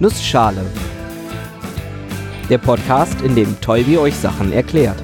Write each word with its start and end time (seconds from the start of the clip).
Nussschale. 0.00 0.64
Der 2.48 2.58
Podcast, 2.58 3.20
in 3.22 3.34
dem 3.34 3.60
Tolbi 3.60 3.98
euch 3.98 4.14
Sachen 4.14 4.52
erklärt. 4.52 5.02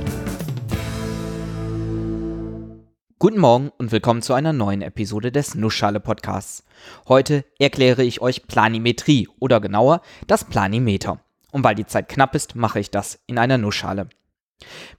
Guten 3.18 3.40
Morgen 3.40 3.72
und 3.76 3.90
willkommen 3.90 4.22
zu 4.22 4.34
einer 4.34 4.52
neuen 4.52 4.82
Episode 4.82 5.32
des 5.32 5.56
Nussschale 5.56 5.98
Podcasts. 5.98 6.64
Heute 7.08 7.44
erkläre 7.58 8.04
ich 8.04 8.20
euch 8.20 8.46
Planimetrie 8.46 9.28
oder 9.40 9.60
genauer 9.60 10.00
das 10.28 10.44
Planimeter. 10.44 11.18
Und 11.50 11.64
weil 11.64 11.74
die 11.74 11.86
Zeit 11.86 12.08
knapp 12.08 12.36
ist, 12.36 12.54
mache 12.54 12.78
ich 12.78 12.92
das 12.92 13.18
in 13.26 13.36
einer 13.36 13.58
Nussschale. 13.58 14.08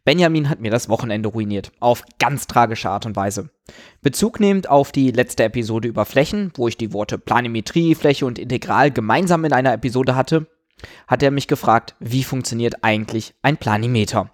Benjamin 0.04 0.50
hat 0.50 0.60
mir 0.60 0.72
das 0.72 0.90
Wochenende 0.90 1.30
ruiniert, 1.30 1.72
auf 1.80 2.04
ganz 2.20 2.48
tragische 2.48 2.90
Art 2.90 3.06
und 3.06 3.16
Weise. 3.16 3.50
Bezug 4.02 4.40
nehmend 4.40 4.70
auf 4.70 4.92
die 4.92 5.12
letzte 5.12 5.44
Episode 5.44 5.88
über 5.88 6.06
Flächen, 6.06 6.52
wo 6.56 6.68
ich 6.68 6.78
die 6.78 6.94
Worte 6.94 7.18
Planimetrie, 7.18 7.96
Fläche 7.96 8.26
und 8.26 8.38
Integral 8.38 8.92
gemeinsam 8.92 9.46
in 9.46 9.54
einer 9.54 9.74
Episode 9.74 10.16
hatte, 10.16 10.48
hat 11.08 11.24
er 11.24 11.32
mich 11.32 11.48
gefragt, 11.48 11.96
wie 12.00 12.24
funktioniert 12.24 12.84
eigentlich 12.84 13.34
ein 13.42 13.58
Planimeter. 13.58 14.32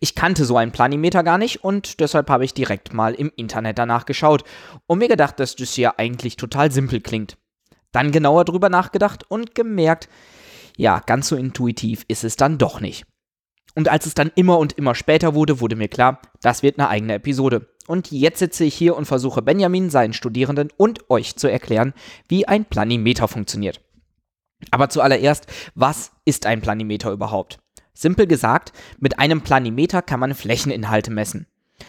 Ich 0.00 0.14
kannte 0.14 0.44
so 0.44 0.56
einen 0.56 0.72
Planimeter 0.72 1.22
gar 1.22 1.36
nicht 1.36 1.62
und 1.62 2.00
deshalb 2.00 2.30
habe 2.30 2.44
ich 2.44 2.54
direkt 2.54 2.94
mal 2.94 3.14
im 3.14 3.32
Internet 3.36 3.78
danach 3.78 4.06
geschaut 4.06 4.44
und 4.86 4.98
mir 4.98 5.08
gedacht, 5.08 5.40
dass 5.40 5.56
das 5.56 5.76
ja 5.76 5.94
eigentlich 5.98 6.36
total 6.36 6.72
simpel 6.72 7.00
klingt. 7.00 7.36
Dann 7.92 8.12
genauer 8.12 8.44
drüber 8.44 8.68
nachgedacht 8.68 9.24
und 9.30 9.54
gemerkt, 9.54 10.08
ja, 10.76 11.00
ganz 11.00 11.28
so 11.28 11.36
intuitiv 11.36 12.04
ist 12.08 12.24
es 12.24 12.36
dann 12.36 12.56
doch 12.56 12.80
nicht. 12.80 13.04
Und 13.74 13.88
als 13.88 14.06
es 14.06 14.14
dann 14.14 14.32
immer 14.34 14.58
und 14.58 14.72
immer 14.72 14.94
später 14.94 15.34
wurde, 15.34 15.60
wurde 15.60 15.76
mir 15.76 15.88
klar, 15.88 16.20
das 16.40 16.62
wird 16.62 16.78
eine 16.78 16.88
eigene 16.88 17.14
Episode. 17.14 17.68
Und 17.86 18.10
jetzt 18.10 18.38
sitze 18.38 18.64
ich 18.64 18.74
hier 18.74 18.96
und 18.96 19.06
versuche 19.06 19.40
Benjamin, 19.40 19.88
seinen 19.88 20.12
Studierenden 20.12 20.70
und 20.76 21.08
euch 21.10 21.36
zu 21.36 21.50
erklären, 21.50 21.94
wie 22.28 22.46
ein 22.46 22.64
Planimeter 22.64 23.28
funktioniert. 23.28 23.80
Aber 24.70 24.88
zuallererst, 24.88 25.46
was 25.74 26.12
ist 26.24 26.46
ein 26.46 26.60
Planimeter 26.60 27.12
überhaupt? 27.12 27.58
Simpel 27.94 28.26
gesagt, 28.26 28.72
mit 28.98 29.18
einem 29.18 29.40
Planimeter 29.40 30.02
kann 30.02 30.20
man 30.20 30.34
Flächeninhalte 30.34 31.10
messen. 31.10 31.46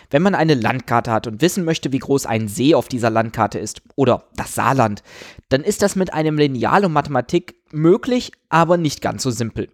Wenn 0.09 0.21
man 0.21 0.35
eine 0.35 0.53
Landkarte 0.53 1.11
hat 1.11 1.27
und 1.27 1.41
wissen 1.41 1.65
möchte, 1.65 1.91
wie 1.91 1.99
groß 1.99 2.25
ein 2.25 2.47
See 2.47 2.75
auf 2.75 2.87
dieser 2.87 3.09
Landkarte 3.09 3.59
ist 3.59 3.81
oder 3.95 4.23
das 4.35 4.55
Saarland, 4.55 5.03
dann 5.49 5.63
ist 5.63 5.81
das 5.81 5.95
mit 5.95 6.13
einem 6.13 6.37
Lineal 6.37 6.85
und 6.85 6.93
Mathematik 6.93 7.55
möglich, 7.71 8.31
aber 8.49 8.77
nicht 8.77 9.01
ganz 9.01 9.23
so 9.23 9.31
simpel. 9.31 9.69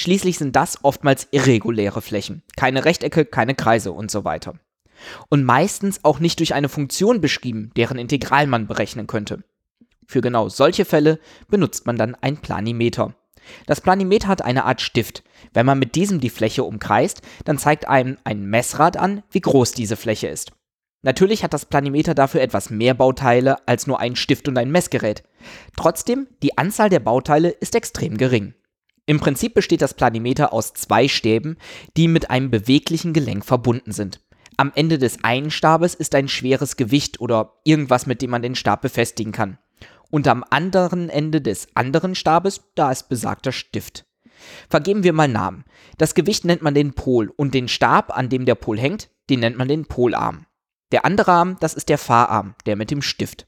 Schließlich 0.00 0.38
sind 0.38 0.54
das 0.54 0.84
oftmals 0.84 1.26
irreguläre 1.32 2.00
Flächen. 2.02 2.44
Keine 2.56 2.84
Rechtecke, 2.84 3.24
keine 3.24 3.56
Kreise 3.56 3.90
und 3.90 4.12
so 4.12 4.24
weiter. 4.24 4.54
Und 5.28 5.42
meistens 5.42 6.04
auch 6.04 6.20
nicht 6.20 6.38
durch 6.38 6.54
eine 6.54 6.68
Funktion 6.68 7.20
beschrieben, 7.20 7.72
deren 7.76 7.98
Integral 7.98 8.46
man 8.46 8.68
berechnen 8.68 9.08
könnte. 9.08 9.42
Für 10.06 10.20
genau 10.20 10.48
solche 10.48 10.84
Fälle 10.84 11.18
benutzt 11.48 11.84
man 11.86 11.96
dann 11.96 12.14
ein 12.14 12.36
Planimeter. 12.36 13.16
Das 13.66 13.80
Planimeter 13.80 14.28
hat 14.28 14.40
eine 14.40 14.66
Art 14.66 14.80
Stift. 14.80 15.24
Wenn 15.52 15.66
man 15.66 15.80
mit 15.80 15.96
diesem 15.96 16.20
die 16.20 16.30
Fläche 16.30 16.62
umkreist, 16.62 17.22
dann 17.44 17.58
zeigt 17.58 17.88
einem 17.88 18.18
ein 18.22 18.46
Messrad 18.46 18.96
an, 18.96 19.24
wie 19.32 19.40
groß 19.40 19.72
diese 19.72 19.96
Fläche 19.96 20.28
ist. 20.28 20.52
Natürlich 21.02 21.42
hat 21.42 21.52
das 21.52 21.66
Planimeter 21.66 22.14
dafür 22.14 22.40
etwas 22.40 22.70
mehr 22.70 22.94
Bauteile 22.94 23.66
als 23.66 23.88
nur 23.88 23.98
ein 23.98 24.14
Stift 24.14 24.46
und 24.46 24.58
ein 24.58 24.70
Messgerät. 24.70 25.24
Trotzdem, 25.76 26.28
die 26.44 26.56
Anzahl 26.56 26.88
der 26.88 27.00
Bauteile 27.00 27.48
ist 27.48 27.74
extrem 27.74 28.16
gering. 28.16 28.54
Im 29.08 29.20
Prinzip 29.20 29.54
besteht 29.54 29.80
das 29.80 29.94
Planimeter 29.94 30.52
aus 30.52 30.74
zwei 30.74 31.08
Stäben, 31.08 31.56
die 31.96 32.08
mit 32.08 32.28
einem 32.28 32.50
beweglichen 32.50 33.14
Gelenk 33.14 33.42
verbunden 33.42 33.90
sind. 33.90 34.20
Am 34.58 34.70
Ende 34.74 34.98
des 34.98 35.24
einen 35.24 35.50
Stabes 35.50 35.94
ist 35.94 36.14
ein 36.14 36.28
schweres 36.28 36.76
Gewicht 36.76 37.18
oder 37.18 37.54
irgendwas, 37.64 38.04
mit 38.04 38.20
dem 38.20 38.28
man 38.28 38.42
den 38.42 38.54
Stab 38.54 38.82
befestigen 38.82 39.32
kann. 39.32 39.56
Und 40.10 40.28
am 40.28 40.44
anderen 40.50 41.08
Ende 41.08 41.40
des 41.40 41.68
anderen 41.74 42.14
Stabes, 42.14 42.60
da 42.74 42.90
ist 42.90 43.08
besagter 43.08 43.50
Stift. 43.50 44.04
Vergeben 44.68 45.04
wir 45.04 45.14
mal 45.14 45.26
Namen. 45.26 45.64
Das 45.96 46.14
Gewicht 46.14 46.44
nennt 46.44 46.60
man 46.60 46.74
den 46.74 46.92
Pol 46.92 47.32
und 47.34 47.54
den 47.54 47.68
Stab, 47.68 48.14
an 48.14 48.28
dem 48.28 48.44
der 48.44 48.56
Pol 48.56 48.78
hängt, 48.78 49.08
den 49.30 49.40
nennt 49.40 49.56
man 49.56 49.68
den 49.68 49.86
Polarm. 49.86 50.44
Der 50.92 51.06
andere 51.06 51.32
Arm, 51.32 51.56
das 51.60 51.72
ist 51.72 51.88
der 51.88 51.98
Fahrarm, 51.98 52.56
der 52.66 52.76
mit 52.76 52.90
dem 52.90 53.00
Stift. 53.00 53.46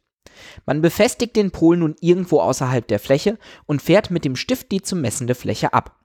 Man 0.67 0.83
befestigt 0.83 1.37
den 1.37 1.51
Pol 1.51 1.77
nun 1.77 1.97
irgendwo 2.01 2.41
außerhalb 2.41 2.87
der 2.87 2.99
Fläche 2.99 3.39
und 3.67 3.83
fährt 3.83 4.11
mit 4.11 4.25
dem 4.25 4.37
Stift 4.37 4.71
die 4.73 4.83
zu 4.83 4.97
messende 4.97 5.34
Fläche 5.34 5.73
ab. 5.73 6.01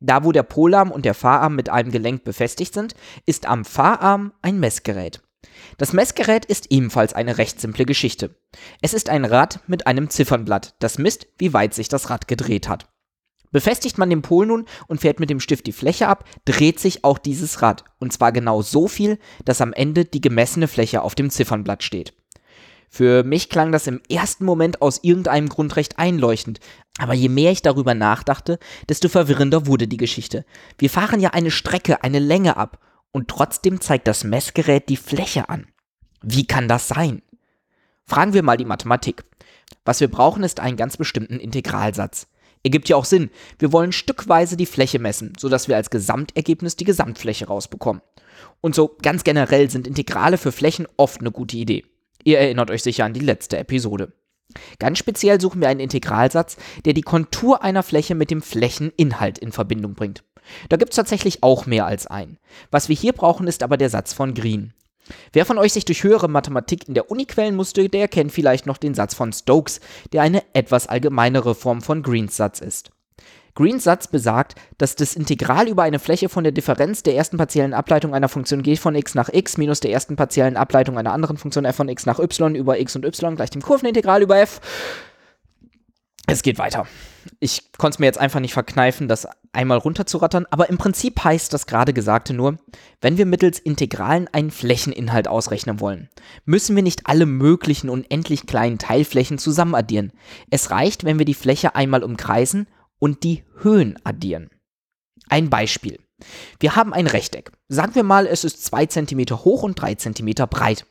Da 0.00 0.24
wo 0.24 0.32
der 0.32 0.44
Polarm 0.44 0.90
und 0.90 1.04
der 1.04 1.14
Fahrarm 1.14 1.56
mit 1.56 1.68
einem 1.68 1.90
Gelenk 1.90 2.24
befestigt 2.24 2.74
sind, 2.74 2.94
ist 3.26 3.46
am 3.46 3.64
Fahrarm 3.64 4.32
ein 4.42 4.60
Messgerät. 4.60 5.22
Das 5.76 5.92
Messgerät 5.92 6.44
ist 6.44 6.70
ebenfalls 6.70 7.14
eine 7.14 7.38
recht 7.38 7.60
simple 7.60 7.84
Geschichte. 7.84 8.36
Es 8.80 8.94
ist 8.94 9.08
ein 9.08 9.24
Rad 9.24 9.60
mit 9.66 9.86
einem 9.86 10.10
Ziffernblatt, 10.10 10.74
das 10.78 10.98
misst, 10.98 11.26
wie 11.38 11.52
weit 11.52 11.74
sich 11.74 11.88
das 11.88 12.10
Rad 12.10 12.28
gedreht 12.28 12.68
hat. 12.68 12.88
Befestigt 13.50 13.96
man 13.96 14.10
den 14.10 14.22
Pol 14.22 14.46
nun 14.46 14.66
und 14.88 15.00
fährt 15.00 15.20
mit 15.20 15.30
dem 15.30 15.40
Stift 15.40 15.66
die 15.66 15.72
Fläche 15.72 16.08
ab, 16.08 16.24
dreht 16.44 16.78
sich 16.78 17.04
auch 17.04 17.18
dieses 17.18 17.62
Rad, 17.62 17.84
und 17.98 18.12
zwar 18.12 18.30
genau 18.30 18.62
so 18.62 18.88
viel, 18.88 19.18
dass 19.44 19.60
am 19.60 19.72
Ende 19.72 20.04
die 20.04 20.20
gemessene 20.20 20.68
Fläche 20.68 21.02
auf 21.02 21.14
dem 21.14 21.30
Ziffernblatt 21.30 21.82
steht. 21.82 22.12
Für 22.88 23.22
mich 23.22 23.50
klang 23.50 23.70
das 23.70 23.86
im 23.86 24.00
ersten 24.10 24.44
Moment 24.44 24.80
aus 24.80 25.00
irgendeinem 25.02 25.48
Grund 25.48 25.76
recht 25.76 25.98
einleuchtend, 25.98 26.60
aber 26.98 27.14
je 27.14 27.28
mehr 27.28 27.52
ich 27.52 27.62
darüber 27.62 27.94
nachdachte, 27.94 28.58
desto 28.88 29.08
verwirrender 29.08 29.66
wurde 29.66 29.86
die 29.86 29.98
Geschichte. 29.98 30.44
Wir 30.78 30.90
fahren 30.90 31.20
ja 31.20 31.30
eine 31.30 31.50
Strecke, 31.50 32.02
eine 32.02 32.18
Länge 32.18 32.56
ab, 32.56 32.80
und 33.12 33.28
trotzdem 33.28 33.80
zeigt 33.80 34.06
das 34.06 34.24
Messgerät 34.24 34.88
die 34.88 34.96
Fläche 34.96 35.48
an. 35.48 35.66
Wie 36.22 36.46
kann 36.46 36.68
das 36.68 36.88
sein? 36.88 37.22
Fragen 38.04 38.32
wir 38.32 38.42
mal 38.42 38.56
die 38.56 38.64
Mathematik. 38.64 39.24
Was 39.84 40.00
wir 40.00 40.10
brauchen, 40.10 40.42
ist 40.42 40.60
einen 40.60 40.76
ganz 40.76 40.96
bestimmten 40.96 41.38
Integralsatz. 41.38 42.26
Ergibt 42.64 42.88
ja 42.88 42.96
auch 42.96 43.04
Sinn. 43.04 43.30
Wir 43.58 43.72
wollen 43.72 43.92
stückweise 43.92 44.56
die 44.56 44.66
Fläche 44.66 44.98
messen, 44.98 45.32
sodass 45.38 45.68
wir 45.68 45.76
als 45.76 45.90
Gesamtergebnis 45.90 46.76
die 46.76 46.84
Gesamtfläche 46.84 47.46
rausbekommen. 47.46 48.02
Und 48.60 48.74
so 48.74 48.96
ganz 49.02 49.24
generell 49.24 49.70
sind 49.70 49.86
Integrale 49.86 50.38
für 50.38 50.52
Flächen 50.52 50.88
oft 50.96 51.20
eine 51.20 51.30
gute 51.30 51.56
Idee. 51.56 51.84
Ihr 52.24 52.38
erinnert 52.38 52.70
euch 52.70 52.82
sicher 52.82 53.04
an 53.04 53.14
die 53.14 53.20
letzte 53.20 53.58
Episode. 53.58 54.12
Ganz 54.78 54.98
speziell 54.98 55.40
suchen 55.40 55.60
wir 55.60 55.68
einen 55.68 55.80
Integralsatz, 55.80 56.56
der 56.84 56.94
die 56.94 57.02
Kontur 57.02 57.62
einer 57.62 57.82
Fläche 57.82 58.14
mit 58.14 58.30
dem 58.30 58.42
Flächeninhalt 58.42 59.38
in 59.38 59.52
Verbindung 59.52 59.94
bringt. 59.94 60.24
Da 60.68 60.76
gibt 60.76 60.92
es 60.92 60.96
tatsächlich 60.96 61.42
auch 61.42 61.66
mehr 61.66 61.86
als 61.86 62.06
einen. 62.06 62.38
Was 62.70 62.88
wir 62.88 62.96
hier 62.96 63.12
brauchen, 63.12 63.46
ist 63.46 63.62
aber 63.62 63.76
der 63.76 63.90
Satz 63.90 64.12
von 64.12 64.34
Green. 64.34 64.72
Wer 65.32 65.46
von 65.46 65.58
euch 65.58 65.72
sich 65.72 65.84
durch 65.84 66.04
höhere 66.04 66.28
Mathematik 66.28 66.88
in 66.88 66.94
der 66.94 67.10
Uni 67.10 67.24
quälen 67.24 67.56
musste, 67.56 67.88
der 67.88 68.08
kennt 68.08 68.32
vielleicht 68.32 68.66
noch 68.66 68.76
den 68.78 68.94
Satz 68.94 69.14
von 69.14 69.32
Stokes, 69.32 69.80
der 70.12 70.22
eine 70.22 70.42
etwas 70.52 70.86
allgemeinere 70.86 71.54
Form 71.54 71.80
von 71.80 72.02
Greens 72.02 72.36
Satz 72.36 72.60
ist. 72.60 72.90
Greens 73.58 73.82
Satz 73.82 74.06
besagt, 74.06 74.54
dass 74.78 74.94
das 74.94 75.16
Integral 75.16 75.66
über 75.66 75.82
eine 75.82 75.98
Fläche 75.98 76.28
von 76.28 76.44
der 76.44 76.52
Differenz 76.52 77.02
der 77.02 77.16
ersten 77.16 77.38
partiellen 77.38 77.74
Ableitung 77.74 78.14
einer 78.14 78.28
Funktion 78.28 78.62
g 78.62 78.76
von 78.76 78.94
x 78.94 79.16
nach 79.16 79.30
x 79.32 79.56
minus 79.56 79.80
der 79.80 79.90
ersten 79.90 80.14
partiellen 80.14 80.56
Ableitung 80.56 80.96
einer 80.96 81.12
anderen 81.12 81.38
Funktion 81.38 81.64
f 81.64 81.74
von 81.74 81.88
x 81.88 82.06
nach 82.06 82.20
y 82.20 82.54
über 82.54 82.78
x 82.78 82.94
und 82.94 83.04
y 83.04 83.34
gleich 83.34 83.50
dem 83.50 83.60
Kurvenintegral 83.60 84.22
über 84.22 84.38
f. 84.38 84.60
Es 86.28 86.42
geht 86.42 86.58
weiter. 86.58 86.86
Ich 87.40 87.72
konnte 87.78 87.96
es 87.96 87.98
mir 87.98 88.06
jetzt 88.06 88.20
einfach 88.20 88.38
nicht 88.38 88.52
verkneifen, 88.52 89.08
das 89.08 89.26
einmal 89.52 89.78
runterzurattern, 89.78 90.46
aber 90.50 90.68
im 90.68 90.78
Prinzip 90.78 91.24
heißt 91.24 91.52
das 91.52 91.66
gerade 91.66 91.92
Gesagte 91.92 92.34
nur, 92.34 92.58
wenn 93.00 93.18
wir 93.18 93.26
mittels 93.26 93.58
Integralen 93.58 94.28
einen 94.30 94.52
Flächeninhalt 94.52 95.26
ausrechnen 95.26 95.80
wollen, 95.80 96.10
müssen 96.44 96.76
wir 96.76 96.84
nicht 96.84 97.08
alle 97.08 97.26
möglichen 97.26 97.90
unendlich 97.90 98.46
kleinen 98.46 98.78
Teilflächen 98.78 99.38
zusammenaddieren. 99.38 100.12
Es 100.48 100.70
reicht, 100.70 101.02
wenn 101.02 101.18
wir 101.18 101.26
die 101.26 101.34
Fläche 101.34 101.74
einmal 101.74 102.04
umkreisen 102.04 102.68
und 102.98 103.24
die 103.24 103.44
Höhen 103.60 103.98
addieren. 104.04 104.50
Ein 105.28 105.50
Beispiel. 105.50 105.98
Wir 106.58 106.76
haben 106.76 106.92
ein 106.92 107.06
Rechteck. 107.06 107.52
Sagen 107.68 107.94
wir 107.94 108.02
mal, 108.02 108.26
es 108.26 108.44
ist 108.44 108.64
2 108.64 108.86
cm 108.86 109.44
hoch 109.44 109.62
und 109.62 109.80
3 109.80 109.94
cm 109.94 110.34
breit. 110.50 110.86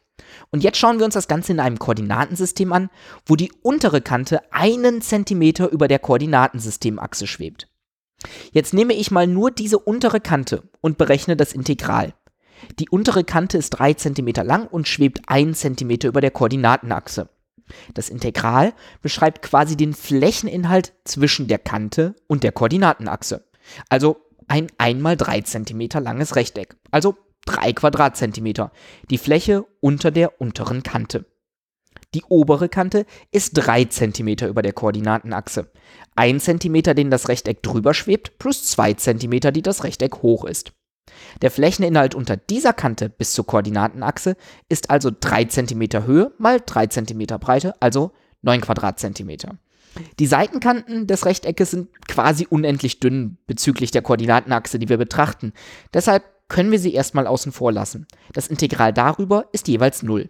Und 0.51 0.63
jetzt 0.63 0.77
schauen 0.77 0.99
wir 0.99 1.05
uns 1.05 1.13
das 1.13 1.27
Ganze 1.27 1.51
in 1.51 1.59
einem 1.59 1.79
Koordinatensystem 1.79 2.71
an, 2.73 2.89
wo 3.25 3.35
die 3.35 3.51
untere 3.61 4.01
Kante 4.01 4.41
einen 4.51 5.01
Zentimeter 5.01 5.69
über 5.69 5.87
der 5.87 5.99
Koordinatensystemachse 5.99 7.27
schwebt. 7.27 7.67
Jetzt 8.51 8.73
nehme 8.73 8.93
ich 8.93 9.11
mal 9.11 9.27
nur 9.27 9.51
diese 9.51 9.77
untere 9.77 10.19
Kante 10.19 10.63
und 10.81 10.97
berechne 10.97 11.35
das 11.35 11.53
Integral. 11.53 12.13
Die 12.79 12.89
untere 12.89 13.23
Kante 13.23 13.57
ist 13.57 13.71
3 13.71 13.93
cm 13.93 14.27
lang 14.43 14.67
und 14.67 14.87
schwebt 14.87 15.21
1 15.27 15.59
cm 15.59 15.91
über 16.05 16.21
der 16.21 16.31
Koordinatenachse. 16.31 17.29
Das 17.93 18.09
Integral 18.09 18.73
beschreibt 19.01 19.41
quasi 19.41 19.75
den 19.75 19.93
Flächeninhalt 19.93 20.93
zwischen 21.03 21.47
der 21.47 21.59
Kante 21.59 22.15
und 22.27 22.43
der 22.43 22.51
Koordinatenachse. 22.51 23.45
Also 23.89 24.17
ein 24.47 24.67
1 24.77 25.01
mal 25.01 25.17
3 25.17 25.41
cm 25.41 25.89
langes 26.01 26.35
Rechteck. 26.35 26.77
Also 26.91 27.15
3 27.45 27.73
Quadratzentimeter. 27.73 28.71
Die 29.09 29.17
Fläche 29.17 29.65
unter 29.79 30.11
der 30.11 30.41
unteren 30.41 30.83
Kante. 30.83 31.25
Die 32.13 32.23
obere 32.29 32.69
Kante 32.69 33.05
ist 33.31 33.51
3 33.53 33.85
cm 33.85 34.47
über 34.47 34.61
der 34.61 34.73
Koordinatenachse. 34.73 35.71
1 36.15 36.43
cm, 36.43 36.81
den 36.95 37.11
das 37.11 37.27
Rechteck 37.27 37.61
drüber 37.63 37.93
schwebt, 37.93 38.39
plus 38.39 38.63
2 38.65 38.93
cm, 38.93 39.53
die 39.53 39.61
das 39.61 39.83
Rechteck 39.83 40.21
hoch 40.21 40.45
ist. 40.45 40.71
Der 41.41 41.51
Flächeninhalt 41.51 42.15
unter 42.15 42.37
dieser 42.37 42.73
Kante 42.73 43.09
bis 43.09 43.33
zur 43.33 43.45
Koordinatenachse 43.45 44.35
ist 44.69 44.89
also 44.89 45.11
3 45.17 45.45
cm 45.45 46.05
Höhe 46.05 46.31
mal 46.37 46.61
3 46.65 46.87
cm 46.87 47.25
Breite, 47.39 47.73
also 47.79 48.11
9 48.41 48.61
Quadratzentimeter. 48.61 49.57
Die 50.19 50.27
Seitenkanten 50.27 51.07
des 51.07 51.25
Rechteckes 51.25 51.71
sind 51.71 51.89
quasi 52.07 52.47
unendlich 52.49 52.99
dünn 52.99 53.37
bezüglich 53.47 53.91
der 53.91 54.01
Koordinatenachse, 54.01 54.79
die 54.79 54.89
wir 54.89 54.97
betrachten. 54.97 55.53
Deshalb 55.93 56.23
können 56.49 56.71
wir 56.71 56.79
sie 56.79 56.93
erstmal 56.93 57.27
außen 57.27 57.51
vor 57.51 57.71
lassen. 57.71 58.07
Das 58.33 58.47
Integral 58.47 58.93
darüber 58.93 59.45
ist 59.51 59.67
jeweils 59.67 60.03
0. 60.03 60.29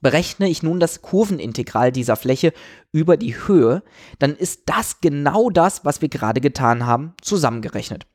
Berechne 0.00 0.48
ich 0.48 0.62
nun 0.62 0.78
das 0.78 1.00
Kurvenintegral 1.00 1.90
dieser 1.90 2.16
Fläche 2.16 2.52
über 2.92 3.16
die 3.16 3.34
Höhe, 3.34 3.82
dann 4.18 4.36
ist 4.36 4.62
das 4.66 5.00
genau 5.00 5.48
das, 5.48 5.84
was 5.84 6.02
wir 6.02 6.08
gerade 6.08 6.40
getan 6.40 6.86
haben, 6.86 7.14
zusammengerechnet. 7.22 8.06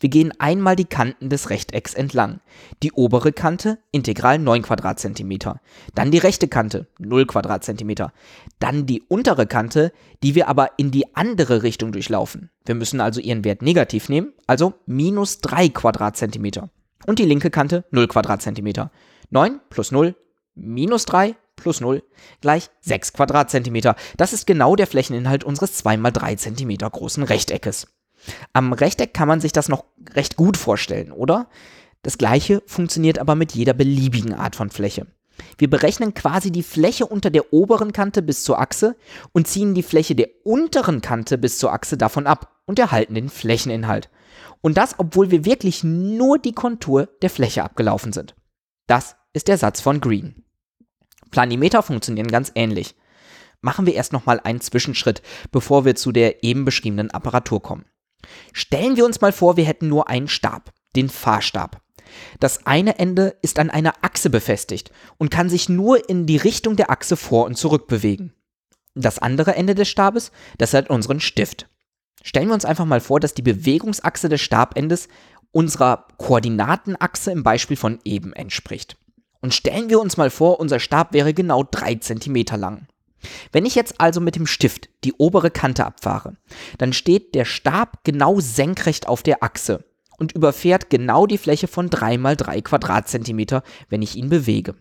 Wir 0.00 0.08
gehen 0.08 0.32
einmal 0.38 0.76
die 0.76 0.84
Kanten 0.84 1.28
des 1.28 1.50
Rechtecks 1.50 1.94
entlang. 1.94 2.40
Die 2.82 2.92
obere 2.92 3.32
Kante, 3.32 3.78
Integral 3.92 4.38
9 4.38 4.62
Quadratzentimeter. 4.62 5.60
Dann 5.94 6.10
die 6.10 6.18
rechte 6.18 6.48
Kante, 6.48 6.86
0 6.98 7.26
Quadratzentimeter. 7.26 8.12
Dann 8.58 8.86
die 8.86 9.02
untere 9.02 9.46
Kante, 9.46 9.92
die 10.22 10.34
wir 10.34 10.48
aber 10.48 10.70
in 10.76 10.90
die 10.90 11.16
andere 11.16 11.62
Richtung 11.62 11.92
durchlaufen. 11.92 12.50
Wir 12.64 12.74
müssen 12.74 13.00
also 13.00 13.20
ihren 13.20 13.44
Wert 13.44 13.62
negativ 13.62 14.08
nehmen, 14.08 14.32
also 14.46 14.74
minus 14.86 15.40
3 15.40 15.68
Quadratzentimeter. 15.70 16.70
Und 17.06 17.18
die 17.18 17.24
linke 17.24 17.50
Kante, 17.50 17.84
0 17.90 18.08
Quadratzentimeter. 18.08 18.90
9 19.30 19.60
plus 19.70 19.92
0, 19.92 20.14
minus 20.54 21.04
3 21.06 21.36
plus 21.56 21.80
0 21.80 22.02
gleich 22.40 22.70
6 22.80 23.12
Quadratzentimeter. 23.14 23.96
Das 24.16 24.32
ist 24.32 24.46
genau 24.46 24.76
der 24.76 24.86
Flächeninhalt 24.86 25.44
unseres 25.44 25.74
2 25.74 25.96
mal 25.96 26.12
3 26.12 26.36
Zentimeter 26.36 26.88
großen 26.88 27.22
Rechteckes. 27.22 27.88
Am 28.52 28.72
Rechteck 28.72 29.14
kann 29.14 29.28
man 29.28 29.40
sich 29.40 29.52
das 29.52 29.68
noch 29.68 29.84
recht 30.14 30.36
gut 30.36 30.56
vorstellen, 30.56 31.12
oder? 31.12 31.48
Das 32.02 32.18
gleiche 32.18 32.62
funktioniert 32.66 33.18
aber 33.18 33.34
mit 33.34 33.52
jeder 33.52 33.74
beliebigen 33.74 34.34
Art 34.34 34.56
von 34.56 34.70
Fläche. 34.70 35.06
Wir 35.58 35.68
berechnen 35.68 36.14
quasi 36.14 36.50
die 36.50 36.62
Fläche 36.62 37.06
unter 37.06 37.30
der 37.30 37.52
oberen 37.52 37.92
Kante 37.92 38.22
bis 38.22 38.42
zur 38.42 38.58
Achse 38.58 38.96
und 39.32 39.48
ziehen 39.48 39.74
die 39.74 39.82
Fläche 39.82 40.14
der 40.14 40.28
unteren 40.44 41.00
Kante 41.00 41.38
bis 41.38 41.58
zur 41.58 41.72
Achse 41.72 41.96
davon 41.96 42.26
ab 42.26 42.60
und 42.64 42.78
erhalten 42.78 43.14
den 43.14 43.28
Flächeninhalt. 43.28 44.10
Und 44.60 44.76
das, 44.76 44.94
obwohl 44.98 45.30
wir 45.30 45.44
wirklich 45.44 45.84
nur 45.84 46.38
die 46.38 46.52
Kontur 46.52 47.08
der 47.22 47.30
Fläche 47.30 47.64
abgelaufen 47.64 48.12
sind. 48.12 48.34
Das 48.86 49.16
ist 49.32 49.48
der 49.48 49.58
Satz 49.58 49.80
von 49.80 50.00
Green. 50.00 50.44
Planimeter 51.30 51.82
funktionieren 51.82 52.28
ganz 52.28 52.52
ähnlich. 52.54 52.94
Machen 53.60 53.86
wir 53.86 53.94
erst 53.94 54.12
nochmal 54.12 54.40
einen 54.40 54.60
Zwischenschritt, 54.60 55.22
bevor 55.50 55.84
wir 55.84 55.96
zu 55.96 56.12
der 56.12 56.44
eben 56.44 56.64
beschriebenen 56.64 57.10
Apparatur 57.10 57.62
kommen. 57.62 57.84
Stellen 58.52 58.96
wir 58.96 59.04
uns 59.04 59.20
mal 59.20 59.32
vor, 59.32 59.56
wir 59.56 59.64
hätten 59.64 59.88
nur 59.88 60.08
einen 60.08 60.28
Stab, 60.28 60.72
den 60.94 61.08
Fahrstab. 61.08 61.80
Das 62.40 62.66
eine 62.66 62.98
Ende 62.98 63.36
ist 63.42 63.58
an 63.58 63.70
einer 63.70 63.94
Achse 64.02 64.30
befestigt 64.30 64.90
und 65.18 65.30
kann 65.30 65.48
sich 65.48 65.68
nur 65.68 66.08
in 66.08 66.26
die 66.26 66.36
Richtung 66.36 66.76
der 66.76 66.90
Achse 66.90 67.16
vor 67.16 67.44
und 67.44 67.56
zurück 67.56 67.86
bewegen. 67.86 68.32
Das 68.94 69.18
andere 69.18 69.54
Ende 69.54 69.74
des 69.74 69.88
Stabes, 69.88 70.32
das 70.58 70.72
hat 70.72 70.88
unseren 70.88 71.20
Stift. 71.20 71.68
Stellen 72.22 72.48
wir 72.48 72.54
uns 72.54 72.64
einfach 72.64 72.86
mal 72.86 73.00
vor, 73.00 73.20
dass 73.20 73.34
die 73.34 73.42
Bewegungsachse 73.42 74.28
des 74.28 74.40
Stabendes 74.40 75.08
unserer 75.52 76.06
Koordinatenachse 76.16 77.30
im 77.30 77.42
Beispiel 77.42 77.76
von 77.76 77.98
eben 78.04 78.32
entspricht. 78.32 78.96
Und 79.40 79.54
stellen 79.54 79.90
wir 79.90 80.00
uns 80.00 80.16
mal 80.16 80.30
vor, 80.30 80.58
unser 80.58 80.80
Stab 80.80 81.12
wäre 81.12 81.34
genau 81.34 81.62
3 81.62 81.96
cm 81.96 82.44
lang. 82.56 82.88
Wenn 83.52 83.66
ich 83.66 83.74
jetzt 83.74 84.00
also 84.00 84.20
mit 84.20 84.36
dem 84.36 84.46
Stift 84.46 84.88
die 85.04 85.14
obere 85.14 85.50
Kante 85.50 85.84
abfahre, 85.84 86.36
dann 86.78 86.92
steht 86.92 87.34
der 87.34 87.44
Stab 87.44 88.04
genau 88.04 88.40
senkrecht 88.40 89.08
auf 89.08 89.22
der 89.22 89.42
Achse 89.42 89.84
und 90.18 90.32
überfährt 90.32 90.90
genau 90.90 91.26
die 91.26 91.38
Fläche 91.38 91.68
von 91.68 91.90
3 91.90 92.18
mal 92.18 92.36
3 92.36 92.60
Quadratzentimeter, 92.62 93.62
wenn 93.88 94.02
ich 94.02 94.16
ihn 94.16 94.28
bewege. 94.28 94.74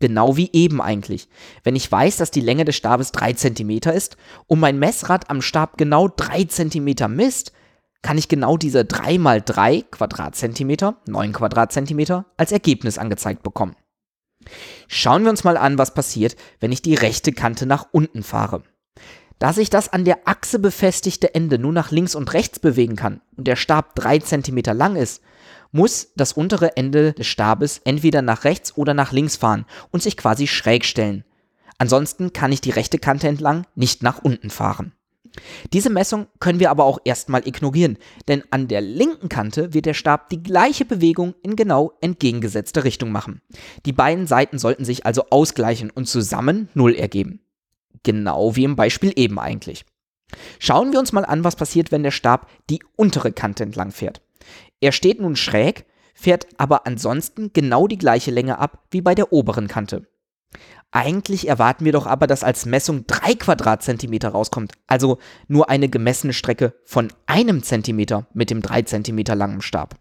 Genau 0.00 0.36
wie 0.36 0.50
eben 0.52 0.80
eigentlich. 0.80 1.28
Wenn 1.62 1.76
ich 1.76 1.90
weiß, 1.90 2.16
dass 2.16 2.30
die 2.30 2.40
Länge 2.40 2.64
des 2.64 2.76
Stabes 2.76 3.12
3 3.12 3.34
cm 3.34 3.70
ist 3.94 4.16
und 4.46 4.60
mein 4.60 4.78
Messrad 4.78 5.30
am 5.30 5.42
Stab 5.42 5.78
genau 5.78 6.08
3 6.08 6.44
cm 6.44 6.94
misst, 7.08 7.52
kann 8.02 8.18
ich 8.18 8.28
genau 8.28 8.56
diese 8.56 8.84
3 8.84 9.18
mal 9.18 9.40
3 9.40 9.84
Quadratzentimeter, 9.90 10.96
9 11.06 11.32
Quadratzentimeter, 11.32 12.26
als 12.36 12.50
Ergebnis 12.50 12.98
angezeigt 12.98 13.44
bekommen. 13.44 13.76
Schauen 14.88 15.22
wir 15.22 15.30
uns 15.30 15.44
mal 15.44 15.56
an, 15.56 15.78
was 15.78 15.94
passiert, 15.94 16.36
wenn 16.60 16.72
ich 16.72 16.82
die 16.82 16.94
rechte 16.94 17.32
Kante 17.32 17.66
nach 17.66 17.86
unten 17.92 18.22
fahre. 18.22 18.62
Da 19.38 19.52
sich 19.52 19.70
das 19.70 19.92
an 19.92 20.04
der 20.04 20.28
Achse 20.28 20.58
befestigte 20.60 21.34
Ende 21.34 21.58
nur 21.58 21.72
nach 21.72 21.90
links 21.90 22.14
und 22.14 22.32
rechts 22.32 22.60
bewegen 22.60 22.94
kann 22.94 23.20
und 23.36 23.48
der 23.48 23.56
Stab 23.56 23.96
3 23.96 24.20
cm 24.20 24.62
lang 24.74 24.94
ist, 24.94 25.20
muss 25.72 26.12
das 26.14 26.34
untere 26.34 26.76
Ende 26.76 27.12
des 27.14 27.26
Stabes 27.26 27.80
entweder 27.84 28.22
nach 28.22 28.44
rechts 28.44 28.76
oder 28.76 28.94
nach 28.94 29.10
links 29.10 29.36
fahren 29.36 29.66
und 29.90 30.02
sich 30.02 30.16
quasi 30.16 30.46
schräg 30.46 30.84
stellen. 30.84 31.24
Ansonsten 31.78 32.32
kann 32.32 32.52
ich 32.52 32.60
die 32.60 32.70
rechte 32.70 32.98
Kante 32.98 33.26
entlang 33.26 33.66
nicht 33.74 34.04
nach 34.04 34.18
unten 34.18 34.50
fahren. 34.50 34.92
Diese 35.72 35.90
Messung 35.90 36.26
können 36.40 36.60
wir 36.60 36.70
aber 36.70 36.84
auch 36.84 36.98
erstmal 37.04 37.46
ignorieren, 37.46 37.98
denn 38.28 38.42
an 38.50 38.68
der 38.68 38.80
linken 38.80 39.28
Kante 39.28 39.72
wird 39.72 39.86
der 39.86 39.94
Stab 39.94 40.28
die 40.28 40.42
gleiche 40.42 40.84
Bewegung 40.84 41.34
in 41.42 41.56
genau 41.56 41.92
entgegengesetzte 42.00 42.84
Richtung 42.84 43.12
machen. 43.12 43.40
Die 43.86 43.92
beiden 43.92 44.26
Seiten 44.26 44.58
sollten 44.58 44.84
sich 44.84 45.06
also 45.06 45.24
ausgleichen 45.30 45.90
und 45.90 46.06
zusammen 46.06 46.68
0 46.74 46.94
ergeben. 46.94 47.40
Genau 48.02 48.56
wie 48.56 48.64
im 48.64 48.76
Beispiel 48.76 49.12
eben 49.16 49.38
eigentlich. 49.38 49.84
Schauen 50.58 50.92
wir 50.92 50.98
uns 50.98 51.12
mal 51.12 51.24
an, 51.24 51.44
was 51.44 51.56
passiert, 51.56 51.92
wenn 51.92 52.02
der 52.02 52.10
Stab 52.10 52.48
die 52.70 52.82
untere 52.96 53.32
Kante 53.32 53.62
entlang 53.62 53.90
fährt. 53.90 54.22
Er 54.80 54.92
steht 54.92 55.20
nun 55.20 55.36
schräg, 55.36 55.86
fährt 56.14 56.46
aber 56.56 56.86
ansonsten 56.86 57.52
genau 57.52 57.86
die 57.86 57.98
gleiche 57.98 58.30
Länge 58.30 58.58
ab 58.58 58.84
wie 58.90 59.00
bei 59.00 59.14
der 59.14 59.32
oberen 59.32 59.68
Kante. 59.68 60.06
Eigentlich 60.92 61.48
erwarten 61.48 61.86
wir 61.86 61.92
doch 61.92 62.06
aber, 62.06 62.26
dass 62.26 62.44
als 62.44 62.66
Messung 62.66 63.06
drei 63.06 63.34
Quadratzentimeter 63.34 64.28
rauskommt, 64.28 64.74
also 64.86 65.18
nur 65.48 65.70
eine 65.70 65.88
gemessene 65.88 66.34
Strecke 66.34 66.74
von 66.84 67.10
einem 67.26 67.62
Zentimeter 67.62 68.26
mit 68.34 68.50
dem 68.50 68.60
drei 68.60 68.82
Zentimeter 68.82 69.34
langen 69.34 69.62
Stab. 69.62 69.96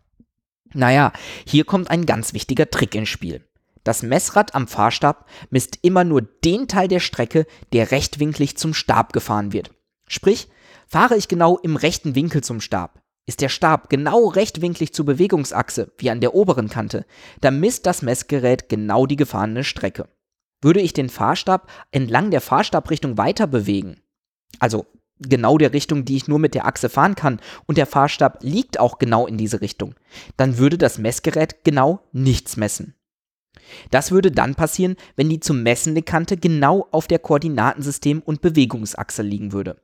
Naja, 0.74 1.14
hier 1.46 1.64
kommt 1.64 1.90
ein 1.90 2.06
ganz 2.06 2.34
wichtiger 2.34 2.70
Trick 2.70 2.94
ins 2.94 3.08
Spiel. 3.08 3.46
Das 3.86 4.04
Messrad 4.04 4.54
am 4.54 4.68
Fahrstab 4.68 5.28
misst 5.50 5.80
immer 5.82 6.04
nur 6.04 6.22
den 6.22 6.68
Teil 6.68 6.90
der 6.90 7.00
Strecke, 7.00 7.48
der 7.72 7.92
rechtwinklig 7.92 8.58
zum 8.58 8.74
Stab 8.74 9.14
gefahren 9.14 9.54
wird. 9.54 9.72
Sprich, 10.08 10.50
fahre 10.88 11.16
ich 11.16 11.30
genau 11.30 11.58
im 11.58 11.78
rechten 11.78 12.16
Winkel 12.16 12.44
zum 12.44 12.60
Stab, 12.60 13.02
ist 13.26 13.40
der 13.40 13.50
Stab 13.50 13.90
genau 13.90 14.28
rechtwinklig 14.28 14.94
zur 14.94 15.06
Bewegungsachse, 15.06 15.94
wie 15.98 16.12
an 16.12 16.20
der 16.20 16.36
oberen 16.36 16.70
Kante, 16.70 17.06
dann 17.40 17.62
misst 17.62 17.86
das 17.86 18.02
Messgerät 18.02 18.68
genau 18.68 19.06
die 19.06 19.16
gefahrene 19.16 19.64
Strecke. 19.64 20.10
Würde 20.62 20.82
ich 20.82 20.94
den 20.94 21.10
Fahrstab 21.10 21.70
entlang 21.92 22.32
der 22.32 22.42
Fahrstabrichtung 22.42 23.18
weiter 23.18 23.48
bewegen, 23.48 24.02
also 24.60 24.86
genau 25.20 25.58
der 25.58 25.74
Richtung, 25.74 26.06
die 26.06 26.18
ich 26.18 26.28
nur 26.28 26.40
mit 26.40 26.56
der 26.56 26.66
Achse 26.66 26.90
fahren 26.90 27.16
kann, 27.16 27.40
und 27.66 27.78
der 27.78 27.86
Fahrstab 27.86 28.40
liegt 28.42 28.80
auch 28.80 28.98
genau 28.98 29.28
in 29.28 29.38
diese 29.38 29.62
Richtung, 29.62 29.96
dann 30.38 30.58
würde 30.58 30.78
das 30.78 30.98
Messgerät 30.98 31.64
genau 31.64 32.02
nichts 32.12 32.58
messen. 32.58 32.96
Das 33.90 34.12
würde 34.12 34.32
dann 34.32 34.56
passieren, 34.56 34.96
wenn 35.16 35.30
die 35.30 35.40
zu 35.40 35.54
messende 35.54 36.02
Kante 36.02 36.38
genau 36.38 36.88
auf 36.92 37.08
der 37.08 37.22
Koordinatensystem- 37.22 38.22
und 38.22 38.42
Bewegungsachse 38.42 39.22
liegen 39.22 39.54
würde. 39.54 39.82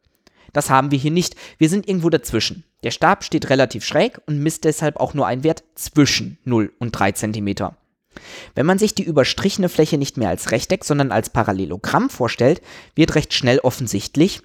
Das 0.54 0.70
haben 0.70 0.92
wir 0.92 0.98
hier 0.98 1.12
nicht, 1.12 1.36
wir 1.58 1.70
sind 1.70 1.88
irgendwo 1.88 2.10
dazwischen. 2.10 2.64
Der 2.84 2.92
Stab 2.92 3.24
steht 3.24 3.50
relativ 3.50 3.86
schräg 3.86 4.20
und 4.26 4.40
misst 4.40 4.64
deshalb 4.64 4.98
auch 4.98 5.14
nur 5.14 5.28
einen 5.28 5.44
Wert 5.44 5.64
zwischen 5.76 6.38
0 6.46 6.74
und 6.80 6.92
3 6.92 7.12
cm. 7.12 7.56
Wenn 8.56 8.66
man 8.66 8.78
sich 8.78 8.96
die 8.96 9.04
überstrichene 9.04 9.70
Fläche 9.70 9.98
nicht 9.98 10.18
mehr 10.18 10.30
als 10.30 10.52
Rechteck, 10.52 10.84
sondern 10.84 11.12
als 11.12 11.30
Parallelogramm 11.30 12.10
vorstellt, 12.10 12.62
wird 12.96 13.16
recht 13.16 13.34
schnell 13.34 13.60
offensichtlich, 13.60 14.42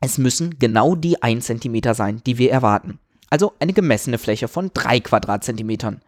es 0.00 0.18
müssen 0.18 0.58
genau 0.58 0.94
die 0.94 1.22
1 1.22 1.46
cm 1.46 1.94
sein, 1.94 2.22
die 2.24 2.38
wir 2.38 2.50
erwarten. 2.50 2.98
Also 3.28 3.52
eine 3.60 3.72
gemessene 3.72 4.18
Fläche 4.18 4.48
von 4.48 4.70
3 4.72 5.00
Quadratzentimetern. 5.00 6.00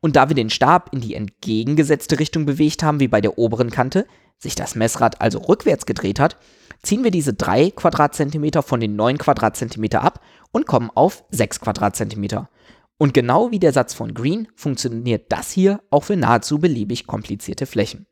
Und 0.00 0.16
da 0.16 0.28
wir 0.28 0.36
den 0.36 0.50
Stab 0.50 0.92
in 0.92 1.00
die 1.00 1.14
entgegengesetzte 1.14 2.18
Richtung 2.18 2.46
bewegt 2.46 2.82
haben, 2.82 3.00
wie 3.00 3.08
bei 3.08 3.20
der 3.20 3.38
oberen 3.38 3.70
Kante, 3.70 4.06
sich 4.38 4.54
das 4.54 4.74
Messrad 4.74 5.20
also 5.20 5.38
rückwärts 5.38 5.86
gedreht 5.86 6.20
hat, 6.20 6.36
ziehen 6.82 7.04
wir 7.04 7.10
diese 7.10 7.34
3 7.34 7.70
Quadratzentimeter 7.70 8.62
von 8.62 8.80
den 8.80 8.96
9 8.96 9.18
Quadratzentimeter 9.18 10.02
ab 10.02 10.20
und 10.50 10.66
kommen 10.66 10.90
auf 10.94 11.24
6 11.30 11.60
Quadratzentimeter. 11.60 12.48
Und 13.02 13.14
genau 13.14 13.50
wie 13.50 13.58
der 13.58 13.72
Satz 13.72 13.94
von 13.94 14.14
Green 14.14 14.46
funktioniert 14.54 15.32
das 15.32 15.50
hier 15.50 15.80
auch 15.90 16.04
für 16.04 16.14
nahezu 16.14 16.60
beliebig 16.60 17.08
komplizierte 17.08 17.66
Flächen. 17.66 18.06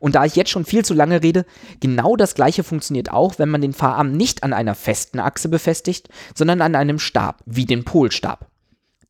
Und 0.00 0.16
da 0.16 0.24
ich 0.24 0.34
jetzt 0.34 0.50
schon 0.50 0.64
viel 0.64 0.84
zu 0.84 0.94
lange 0.94 1.22
rede, 1.22 1.46
genau 1.78 2.16
das 2.16 2.34
gleiche 2.34 2.64
funktioniert 2.64 3.12
auch, 3.12 3.38
wenn 3.38 3.48
man 3.48 3.60
den 3.60 3.72
Fahrarm 3.72 4.10
nicht 4.10 4.42
an 4.42 4.52
einer 4.52 4.74
festen 4.74 5.20
Achse 5.20 5.48
befestigt, 5.48 6.08
sondern 6.34 6.60
an 6.60 6.74
einem 6.74 6.98
Stab, 6.98 7.40
wie 7.46 7.66
den 7.66 7.84
Polstab. 7.84 8.50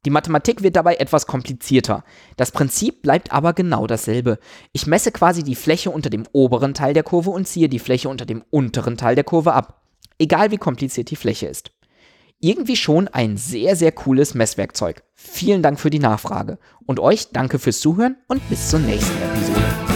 Die 0.04 0.10
Mathematik 0.10 0.62
wird 0.62 0.76
dabei 0.76 0.96
etwas 0.96 1.26
komplizierter. 1.26 2.04
Das 2.36 2.52
Prinzip 2.52 3.00
bleibt 3.00 3.32
aber 3.32 3.54
genau 3.54 3.86
dasselbe. 3.86 4.38
Ich 4.74 4.86
messe 4.86 5.12
quasi 5.12 5.42
die 5.42 5.54
Fläche 5.54 5.90
unter 5.90 6.10
dem 6.10 6.24
oberen 6.32 6.74
Teil 6.74 6.92
der 6.92 7.04
Kurve 7.04 7.30
und 7.30 7.48
ziehe 7.48 7.70
die 7.70 7.78
Fläche 7.78 8.10
unter 8.10 8.26
dem 8.26 8.44
unteren 8.50 8.98
Teil 8.98 9.14
der 9.14 9.24
Kurve 9.24 9.54
ab. 9.54 9.80
Egal 10.18 10.50
wie 10.50 10.58
kompliziert 10.58 11.10
die 11.10 11.16
Fläche 11.16 11.46
ist 11.46 11.70
irgendwie 12.40 12.76
schon 12.76 13.08
ein 13.08 13.36
sehr, 13.36 13.76
sehr 13.76 13.92
cooles 13.92 14.34
Messwerkzeug. 14.34 15.02
Vielen 15.14 15.62
Dank 15.62 15.80
für 15.80 15.90
die 15.90 15.98
Nachfrage. 15.98 16.58
Und 16.84 17.00
euch 17.00 17.30
danke 17.32 17.58
fürs 17.58 17.80
Zuhören 17.80 18.16
und 18.28 18.46
bis 18.48 18.70
zur 18.70 18.80
nächsten 18.80 19.16
Episode. 19.22 19.95